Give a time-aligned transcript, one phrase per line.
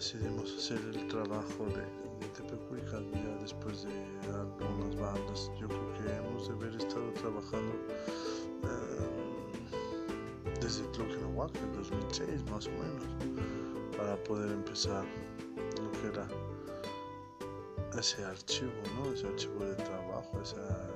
[0.00, 3.90] decidimos hacer el trabajo de, de ya después de
[4.32, 5.50] algunas bandas.
[5.60, 7.74] Yo creo que hemos de haber estado trabajando
[8.64, 9.06] eh,
[10.58, 13.04] desde Tloquenahuaca en 2006 más o menos
[13.94, 15.04] para poder empezar
[15.76, 16.26] lo que era
[17.98, 19.12] ese archivo, ¿no?
[19.12, 20.88] ese archivo de trabajo, esa,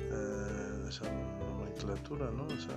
[0.00, 1.04] eh, esa
[1.38, 2.48] nomenclatura, ¿no?
[2.48, 2.74] esa,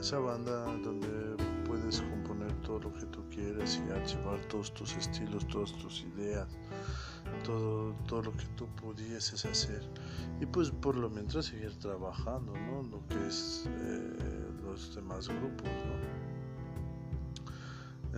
[0.00, 1.36] esa banda donde
[1.68, 6.46] puedes componer todo lo que tú quieres y archivar todos tus estilos, todas tus ideas,
[7.42, 9.82] todo, todo lo que tú pudieses hacer.
[10.38, 12.82] Y pues por lo mientras seguir trabajando, ¿no?
[12.82, 15.94] Lo que es eh, los demás grupos, ¿no?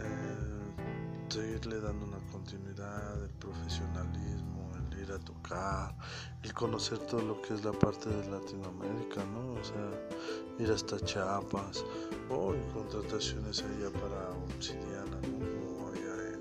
[0.02, 0.60] Eh,
[1.28, 5.94] seguirle dando una continuidad, el profesionalismo, el ir a tocar,
[6.42, 9.52] el conocer todo lo que es la parte de Latinoamérica, ¿no?
[9.52, 10.08] O sea,
[10.58, 11.84] ir hasta Chiapas
[12.30, 15.84] o en contrataciones allá para Obsidiana, ¿no?
[15.84, 16.38] O allá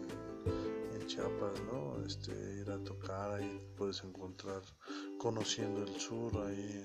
[0.93, 2.05] en, Chiapas, ¿no?
[2.05, 4.61] Este, ir a tocar, ahí puedes encontrar
[5.17, 6.83] Conociendo el Sur, ahí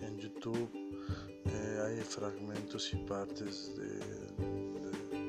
[0.00, 0.68] en, YouTube.
[1.46, 3.98] Eh, hay fragmentos y partes de,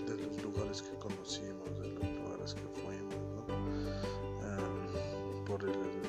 [0.06, 3.62] de, los lugares que conocimos, de los lugares que fuimos, ¿no?
[5.62, 6.01] El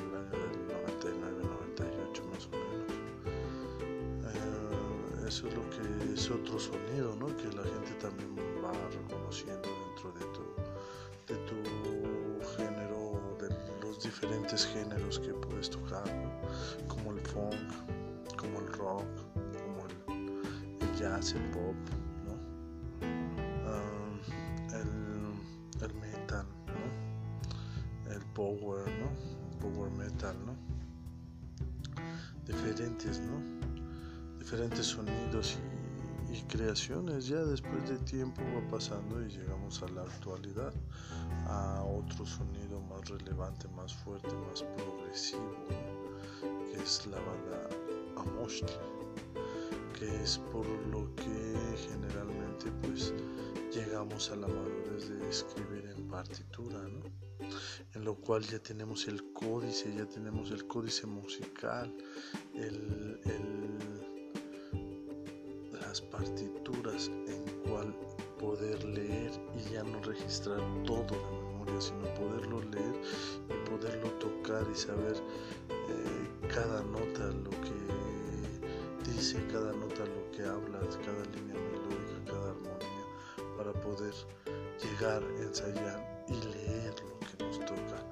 [5.33, 7.25] eso es lo que es otro sonido, ¿no?
[7.35, 13.49] Que la gente también va reconociendo dentro de tu, de tu género, de
[13.81, 16.03] los diferentes géneros que puedes tocar,
[16.87, 17.55] como el funk,
[18.37, 21.75] como el rock, como el, jazz, el pop,
[22.27, 22.37] ¿no?
[23.65, 24.19] Ah,
[24.73, 28.11] el, el, metal, ¿no?
[28.13, 29.09] El power, ¿no?
[29.59, 30.55] Power metal, ¿no?
[32.45, 33.62] Diferentes, ¿no?
[34.43, 35.57] Diferentes sonidos
[36.29, 37.27] y, creaciones.
[37.27, 40.73] Ya después de tiempo va pasando y llegamos a la actualidad,
[41.47, 45.55] a otro sonido más relevante, más fuerte, más progresivo,
[46.69, 47.69] que es la banda
[48.17, 48.73] Amoshti,
[49.97, 51.55] que es por lo que
[51.87, 53.13] generalmente pues
[53.73, 56.81] llegamos a la madurez de escribir en partitura,
[57.93, 61.95] en lo cual ya tenemos el códice, ya tenemos el códice musical,
[62.55, 64.12] el
[66.01, 67.95] partituras en cual
[68.39, 73.01] poder leer y ya no registrar todo de memoria, sino poderlo leer
[73.49, 75.15] y poderlo tocar y saber
[75.69, 82.49] eh, cada nota lo que dice, cada nota lo que habla, cada línea melódica, cada
[82.49, 83.05] armonía,
[83.57, 84.13] para poder
[84.81, 88.05] llegar, ensayar y leer lo que nos toca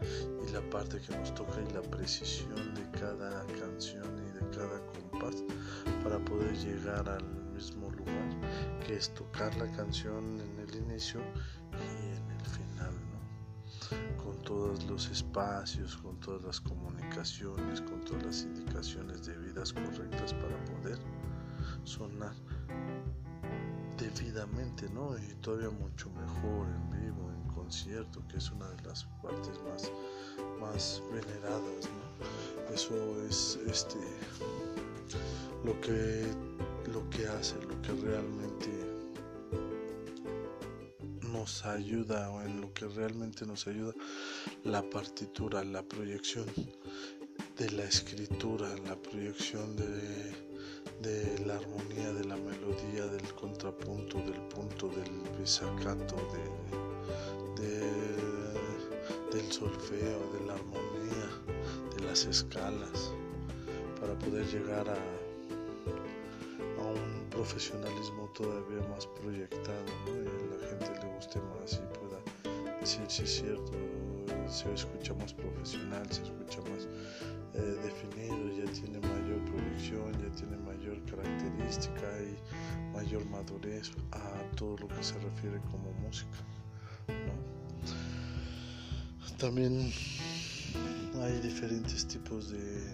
[0.48, 4.80] y la parte que nos toca y la precisión de cada canción y de cada
[4.94, 5.44] compás
[6.04, 8.30] para poder llegar al lugar,
[8.86, 11.20] que es tocar la canción en el inicio
[11.74, 12.96] y en el final,
[14.24, 20.58] con todos los espacios, con todas las comunicaciones, con todas las indicaciones debidas, correctas para
[20.66, 21.00] poder
[21.84, 22.34] sonar
[23.98, 25.18] debidamente, ¿no?
[25.18, 27.21] Y todavía mucho mejor en vivo,
[27.72, 29.90] concierto, que es una de las partes más,
[30.60, 31.88] más veneradas,
[32.74, 32.96] Eso
[33.30, 33.98] es este
[35.64, 36.26] lo que
[36.92, 38.70] lo que hace, lo que realmente
[41.32, 43.94] nos ayuda o en lo que realmente nos ayuda
[44.66, 46.48] la partitura, la proyección
[47.58, 50.36] de la escritura, la proyección de,
[51.02, 56.82] de la armonía, de la melodía, del contrapunto, del punto, del bisacato, de,
[57.62, 61.30] del solfeo, de la armonía,
[61.96, 63.14] de las escalas,
[64.00, 64.98] para poder llegar a
[67.42, 70.14] profesionalismo todavía más proyectado ¿no?
[70.14, 73.72] y a la gente le guste más y pueda decir si es cierto,
[74.48, 76.88] se escucha más profesional, se escucha más
[77.56, 84.78] eh, definido, ya tiene mayor proyección, ya tiene mayor característica y mayor madurez a todo
[84.78, 86.38] lo que se refiere como música.
[89.38, 89.92] También
[91.22, 92.92] hay diferentes tipos de,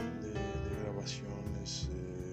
[0.83, 1.89] grabaciones.
[1.91, 2.27] Eh,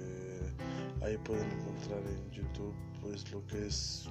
[1.04, 4.08] Ahí pueden encontrar en YouTube pues lo que es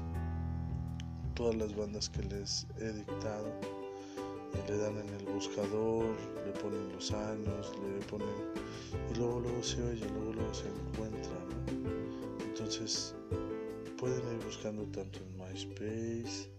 [1.34, 3.52] todas las bandas que les he dictado.
[4.70, 6.06] le dan en el buscador,
[6.46, 8.28] le ponen los años, le ponen
[9.12, 11.34] y luego luego se oye, luego luego se encuentra.
[12.46, 13.16] Entonces
[13.98, 16.52] pueden ir buscando tanto en MySpace,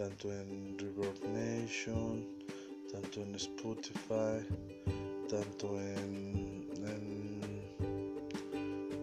[0.00, 2.24] tanto en Reverb Nation,
[2.90, 4.40] tanto en Spotify,
[5.28, 6.64] tanto en,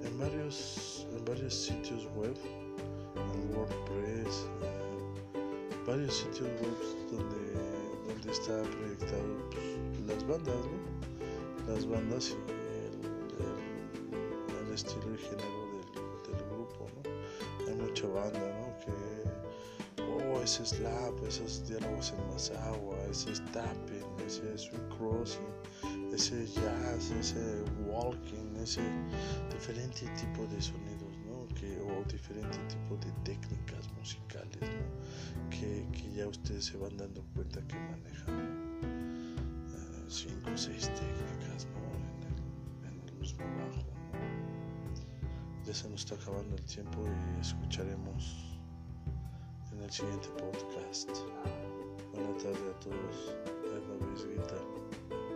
[0.04, 2.36] en varios, en varios sitios web,
[3.16, 4.48] en WordPress,
[5.86, 6.80] varios sitios web
[7.12, 7.54] donde,
[8.08, 9.78] donde está proyectado pues,
[10.08, 11.72] las bandas, ¿no?
[11.76, 12.34] Las bandas y
[14.64, 15.62] el, estilo y género
[16.28, 17.68] del, grupo, ¿no?
[17.68, 18.66] Hay mucha banda, ¿no?
[18.84, 19.27] Que,
[20.34, 26.14] oh, ese es slap, esos diálogos en más agua, ese es tapping, ese es crossing,
[26.14, 28.82] ese jazz, ese walking, ese
[29.52, 31.48] diferente tipo de sonidos, ¿no?
[31.56, 35.50] Que, o diferente tipo de técnicas musicales, ¿no?
[35.50, 38.80] Que, que ya ustedes se van dando cuenta que manejan
[39.74, 41.80] uh, cinco o seis técnicas, ¿no?
[42.86, 43.86] En el, en mismo bajo.
[45.66, 47.97] Ya se nos está acabando el tiempo y escucharemos
[49.88, 51.10] el siguiente podcast.
[52.14, 53.36] Buenas tardes a todos.
[53.72, 55.27] Have a Guitar.